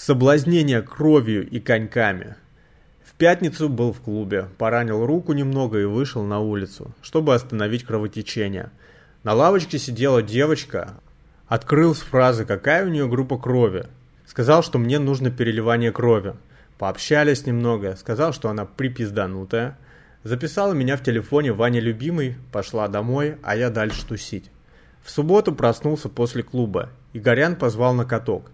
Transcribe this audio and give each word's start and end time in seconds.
Соблазнение 0.00 0.80
кровью 0.80 1.44
и 1.44 1.58
коньками. 1.58 2.36
В 3.02 3.14
пятницу 3.14 3.68
был 3.68 3.92
в 3.92 4.00
клубе, 4.00 4.46
поранил 4.56 5.04
руку 5.04 5.32
немного 5.32 5.80
и 5.80 5.86
вышел 5.86 6.22
на 6.22 6.38
улицу, 6.38 6.94
чтобы 7.02 7.34
остановить 7.34 7.82
кровотечение. 7.82 8.70
На 9.24 9.34
лавочке 9.34 9.76
сидела 9.76 10.22
девочка, 10.22 10.94
открыл 11.48 11.96
с 11.96 11.98
фразы 11.98 12.44
«Какая 12.44 12.86
у 12.86 12.90
нее 12.90 13.08
группа 13.08 13.38
крови?». 13.38 13.86
Сказал, 14.24 14.62
что 14.62 14.78
мне 14.78 15.00
нужно 15.00 15.32
переливание 15.32 15.90
крови. 15.90 16.34
Пообщались 16.78 17.44
немного, 17.44 17.96
сказал, 17.96 18.32
что 18.32 18.50
она 18.50 18.66
припизданутая. 18.66 19.76
Записала 20.22 20.74
меня 20.74 20.96
в 20.96 21.02
телефоне 21.02 21.52
Ваня 21.52 21.80
Любимый, 21.80 22.36
пошла 22.52 22.86
домой, 22.86 23.34
а 23.42 23.56
я 23.56 23.68
дальше 23.68 24.06
тусить. 24.06 24.48
В 25.02 25.10
субботу 25.10 25.52
проснулся 25.52 26.08
после 26.08 26.44
клуба. 26.44 26.90
Игорян 27.14 27.56
позвал 27.56 27.94
на 27.94 28.04
каток. 28.04 28.52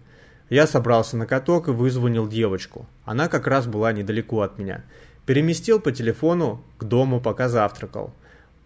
Я 0.49 0.67
собрался 0.67 1.17
на 1.17 1.25
каток 1.25 1.67
и 1.67 1.71
вызвонил 1.71 2.27
девочку. 2.27 2.85
Она 3.03 3.27
как 3.27 3.47
раз 3.47 3.65
была 3.65 3.91
недалеко 3.93 4.41
от 4.41 4.59
меня. 4.59 4.83
Переместил 5.25 5.79
по 5.79 5.91
телефону 5.91 6.63
к 6.77 6.83
дому, 6.83 7.19
пока 7.19 7.49
завтракал. 7.49 8.13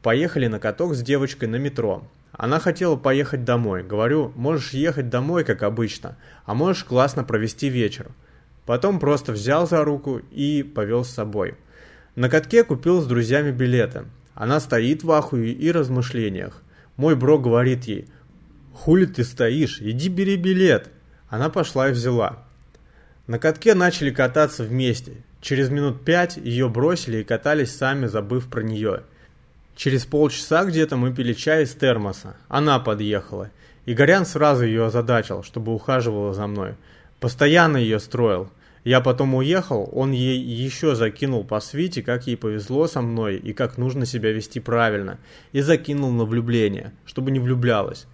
Поехали 0.01 0.47
на 0.47 0.59
каток 0.59 0.93
с 0.93 1.01
девочкой 1.01 1.47
на 1.47 1.55
метро. 1.55 2.03
Она 2.33 2.59
хотела 2.59 2.97
поехать 2.97 3.45
домой. 3.45 3.83
Говорю, 3.83 4.33
можешь 4.35 4.71
ехать 4.71 5.09
домой, 5.09 5.45
как 5.45 5.63
обычно, 5.63 6.17
а 6.45 6.53
можешь 6.53 6.83
классно 6.83 7.23
провести 7.23 7.69
вечер. 7.69 8.07
Потом 8.65 8.99
просто 8.99 9.31
взял 9.31 9.67
за 9.67 9.83
руку 9.83 10.21
и 10.31 10.63
повел 10.63 11.05
с 11.05 11.09
собой. 11.09 11.55
На 12.15 12.29
катке 12.29 12.63
купил 12.65 13.01
с 13.01 13.07
друзьями 13.07 13.51
билеты. 13.51 14.03
Она 14.35 14.59
стоит 14.59 15.03
в 15.03 15.11
ахуе 15.11 15.51
и 15.51 15.71
размышлениях. 15.71 16.61
Мой 16.97 17.15
бро 17.15 17.39
говорит 17.39 17.85
ей, 17.85 18.09
«Хули 18.73 19.05
ты 19.05 19.23
стоишь? 19.23 19.79
Иди 19.81 20.09
бери 20.09 20.35
билет!» 20.35 20.89
Она 21.29 21.49
пошла 21.49 21.89
и 21.89 21.91
взяла. 21.91 22.39
На 23.27 23.37
катке 23.37 23.75
начали 23.75 24.09
кататься 24.09 24.63
вместе. 24.63 25.13
Через 25.41 25.69
минут 25.69 26.03
пять 26.03 26.37
ее 26.37 26.67
бросили 26.67 27.17
и 27.19 27.23
катались 27.23 27.75
сами, 27.75 28.07
забыв 28.07 28.49
про 28.49 28.61
нее. 28.61 29.03
Через 29.75 30.05
полчаса 30.05 30.65
где-то 30.65 30.97
мы 30.97 31.13
пили 31.13 31.33
чай 31.33 31.63
из 31.63 31.73
термоса. 31.73 32.35
Она 32.47 32.79
подъехала. 32.79 33.51
Игорян 33.85 34.25
сразу 34.25 34.65
ее 34.65 34.85
озадачил, 34.85 35.43
чтобы 35.43 35.73
ухаживала 35.73 36.33
за 36.33 36.47
мной. 36.47 36.75
Постоянно 37.19 37.77
ее 37.77 37.99
строил. 37.99 38.49
Я 38.83 39.01
потом 39.01 39.35
уехал, 39.35 39.89
он 39.91 40.11
ей 40.11 40.39
еще 40.39 40.95
закинул 40.95 41.43
по 41.43 41.59
свите, 41.59 42.01
как 42.01 42.27
ей 42.27 42.37
повезло 42.37 42.87
со 42.87 43.01
мной 43.01 43.37
и 43.37 43.53
как 43.53 43.77
нужно 43.77 44.05
себя 44.05 44.31
вести 44.31 44.59
правильно. 44.59 45.19
И 45.51 45.61
закинул 45.61 46.11
на 46.11 46.25
влюбление, 46.25 46.91
чтобы 47.05 47.31
не 47.31 47.39
влюблялась. 47.39 48.07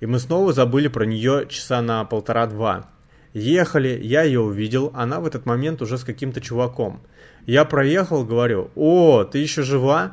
И 0.00 0.06
мы 0.06 0.18
снова 0.18 0.52
забыли 0.52 0.88
про 0.88 1.04
нее 1.04 1.46
часа 1.48 1.82
на 1.82 2.04
полтора-два. 2.04 2.88
Ехали, 3.34 4.00
я 4.02 4.22
ее 4.22 4.40
увидел, 4.40 4.90
она 4.94 5.20
в 5.20 5.26
этот 5.26 5.46
момент 5.46 5.82
уже 5.82 5.98
с 5.98 6.04
каким-то 6.04 6.40
чуваком. 6.40 7.00
Я 7.46 7.64
проехал, 7.64 8.24
говорю, 8.24 8.70
«О, 8.74 9.24
ты 9.24 9.38
еще 9.38 9.62
жива?» 9.62 10.12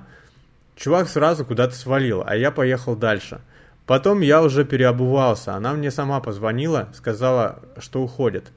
Чувак 0.76 1.08
сразу 1.08 1.46
куда-то 1.46 1.74
свалил, 1.74 2.24
а 2.26 2.36
я 2.36 2.52
поехал 2.52 2.96
дальше. 2.96 3.40
Потом 3.86 4.22
я 4.22 4.42
уже 4.42 4.66
переобувался, 4.66 5.54
она 5.54 5.74
мне 5.74 5.92
сама 5.92 6.20
позвонила, 6.20 6.90
сказала, 6.94 7.60
что 7.78 8.02
уходит. 8.02 8.52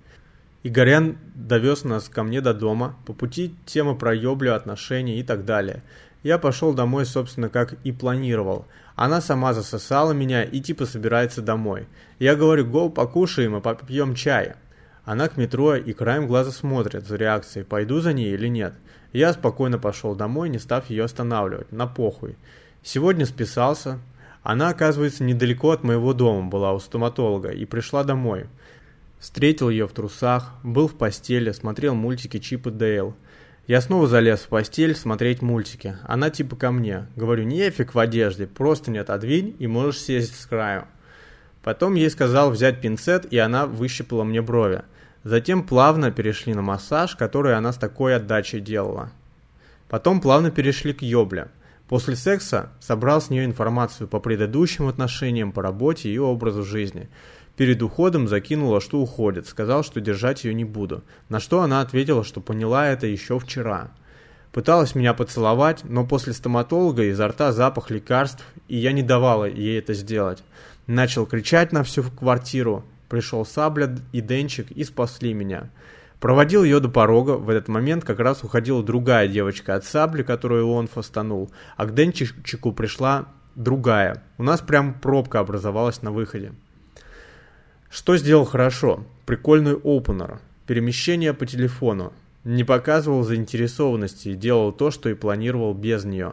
Игорян 0.65 1.19
довез 1.35 1.85
нас 1.85 2.09
ко 2.09 2.25
мне 2.25 2.41
до 2.41 2.55
дома, 2.55 2.97
по 3.07 3.13
пути 3.13 3.55
тема 3.65 3.95
про 3.95 4.15
ёблю, 4.15 4.55
отношения 4.55 5.21
и 5.21 5.23
так 5.23 5.45
далее. 5.45 5.83
Я 6.29 6.37
пошел 6.37 6.75
домой, 6.75 7.07
собственно, 7.07 7.49
как 7.49 7.73
и 7.85 7.91
планировал. 7.91 8.67
Она 8.97 9.23
сама 9.23 9.55
засосала 9.55 10.13
меня 10.13 10.45
и 10.45 10.61
типа 10.61 10.85
собирается 10.85 11.41
домой. 11.41 11.87
Я 12.19 12.37
говорю, 12.37 12.67
гоу, 12.67 12.91
покушаем 12.91 13.57
и 13.57 13.63
попьем 13.63 14.15
чай. 14.15 14.53
Она 15.07 15.29
к 15.29 15.39
метро 15.39 15.75
и 15.77 15.95
краем 15.95 16.27
глаза 16.27 16.51
смотрит 16.51 17.07
за 17.07 17.17
реакцией, 17.17 17.65
пойду 17.65 18.01
за 18.01 18.13
ней 18.13 18.35
или 18.35 18.47
нет. 18.47 18.75
Я 19.15 19.33
спокойно 19.33 19.79
пошел 19.79 20.15
домой, 20.15 20.51
не 20.51 20.59
став 20.59 20.91
ее 20.91 21.05
останавливать, 21.05 21.73
на 21.73 21.87
похуй. 21.87 22.37
Сегодня 22.83 23.25
списался. 23.25 23.99
Она, 24.43 24.69
оказывается, 24.69 25.25
недалеко 25.25 25.71
от 25.71 25.83
моего 25.83 26.13
дома 26.13 26.51
была 26.51 26.75
у 26.75 26.79
стоматолога 26.79 27.53
и 27.53 27.65
пришла 27.65 28.05
домой. 28.05 28.49
Встретил 29.19 29.71
ее 29.71 29.89
в 29.89 29.93
трусах, 29.93 30.53
был 30.63 30.89
в 30.89 30.95
постели, 30.99 31.53
смотрел 31.53 31.95
мультики 31.95 32.39
Чип 32.39 32.67
и 32.67 32.71
Дейл. 32.71 33.15
Я 33.69 33.83
снова 33.83 34.07
залез 34.07 34.41
в 34.41 34.49
постель 34.49 34.97
смотреть 34.97 35.43
мультики. 35.43 35.99
Она 36.05 36.31
типа 36.31 36.57
ко 36.57 36.71
мне. 36.71 37.07
Говорю, 37.17 37.45
нефиг 37.45 37.95
в 37.95 37.99
одежде, 37.99 38.47
просто 38.47 38.91
не 38.91 38.97
отодвинь 38.97 39.55
и 39.59 39.67
можешь 39.67 40.01
сесть 40.01 40.41
с 40.41 40.47
краю. 40.47 40.87
Потом 41.63 41.95
ей 41.95 42.09
сказал 42.09 42.51
взять 42.51 42.81
пинцет, 42.81 43.31
и 43.31 43.37
она 43.37 43.67
выщипала 43.67 44.25
мне 44.25 44.41
брови. 44.41 44.85
Затем 45.23 45.65
плавно 45.65 46.11
перешли 46.11 46.55
на 46.55 46.63
массаж, 46.63 47.15
который 47.15 47.57
она 47.57 47.75
с 47.75 47.77
такой 47.77 48.17
отдачей 48.17 48.61
делала. 48.61 49.13
Потом 49.91 50.23
плавно 50.23 50.51
перешли 50.51 50.95
к 50.95 51.03
ёбле. 51.03 51.49
После 51.91 52.17
секса 52.17 52.71
собрал 52.81 53.21
с 53.21 53.29
нее 53.29 53.45
информацию 53.45 54.09
по 54.09 54.19
предыдущим 54.19 54.89
отношениям, 54.89 55.53
по 55.53 55.61
работе 55.61 56.09
и 56.09 56.17
образу 56.17 56.65
жизни. 56.65 57.11
Перед 57.59 57.83
уходом 57.83 58.29
закинула, 58.29 58.81
что 58.81 59.01
уходит, 59.01 59.49
сказал, 59.49 59.83
что 59.83 60.01
держать 60.01 60.45
ее 60.45 60.55
не 60.55 60.65
буду. 60.65 61.03
На 61.29 61.41
что 61.41 61.61
она 61.61 61.81
ответила, 61.81 62.23
что 62.23 62.41
поняла 62.41 62.87
это 62.87 63.09
еще 63.09 63.41
вчера. 63.41 63.91
Пыталась 64.53 64.95
меня 64.95 65.13
поцеловать, 65.13 65.83
но 65.83 66.07
после 66.07 66.35
стоматолога 66.35 67.03
изо 67.07 67.27
рта 67.27 67.51
запах 67.51 67.91
лекарств, 67.91 68.45
и 68.69 68.77
я 68.77 68.93
не 68.93 69.03
давала 69.03 69.45
ей 69.45 69.77
это 69.77 69.93
сделать. 69.93 70.45
Начал 70.87 71.27
кричать 71.27 71.73
на 71.73 71.83
всю 71.83 72.05
квартиру. 72.05 72.85
Пришел 73.09 73.45
Сабля 73.45 73.93
и 74.13 74.21
Денчик 74.21 74.71
и 74.71 74.85
спасли 74.85 75.35
меня. 75.35 75.69
Проводил 76.21 76.63
ее 76.63 76.79
до 76.79 76.89
порога, 76.89 77.33
в 77.33 77.51
этот 77.51 77.67
момент 77.67 78.05
как 78.05 78.21
раз 78.21 78.45
уходила 78.45 78.85
другая 78.85 79.27
девочка 79.27 79.75
от 79.75 79.85
Сабли, 79.85 80.23
которую 80.23 80.71
он 80.71 80.87
фастанул, 80.87 81.51
а 81.77 81.87
к 81.87 81.95
Денчику 81.95 82.71
пришла 82.71 83.27
другая. 83.57 84.23
У 84.39 84.45
нас 84.45 84.61
прям 84.61 84.95
пробка 84.95 85.41
образовалась 85.41 86.03
на 86.03 86.13
выходе. 86.13 86.53
Что 87.91 88.19
сделал 88.19 88.45
хорошо? 88.45 89.05
Прикольный 89.25 89.75
опенер. 89.75 90.41
Перемещение 90.67 91.33
по 91.33 91.47
телефону. 91.47 92.13
Не 92.45 92.63
показывал 92.63 93.23
заинтересованности 93.23 94.29
и 94.29 94.35
делал 94.35 94.73
то, 94.73 94.91
что 94.91 95.09
и 95.09 95.15
планировал 95.15 95.73
без 95.73 96.05
нее. 96.05 96.33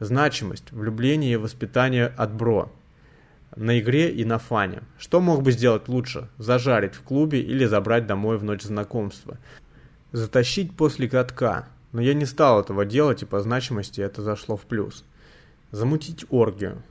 Значимость, 0.00 0.72
влюбление 0.72 1.34
и 1.34 1.36
воспитание 1.36 2.06
от 2.06 2.34
бро. 2.34 2.72
На 3.54 3.78
игре 3.78 4.10
и 4.10 4.24
на 4.24 4.38
фане. 4.38 4.82
Что 4.98 5.20
мог 5.20 5.42
бы 5.42 5.52
сделать 5.52 5.88
лучше? 5.88 6.28
Зажарить 6.38 6.94
в 6.94 7.02
клубе 7.02 7.40
или 7.40 7.64
забрать 7.64 8.08
домой 8.08 8.36
в 8.36 8.42
ночь 8.44 8.62
знакомства. 8.62 9.38
Затащить 10.10 10.76
после 10.76 11.08
катка. 11.08 11.68
Но 11.92 12.02
я 12.02 12.14
не 12.14 12.26
стал 12.26 12.60
этого 12.60 12.84
делать, 12.84 13.22
и 13.22 13.26
по 13.26 13.40
значимости 13.40 14.00
это 14.00 14.22
зашло 14.22 14.56
в 14.56 14.62
плюс. 14.62 15.04
Замутить 15.70 16.26
оргию. 16.30 16.82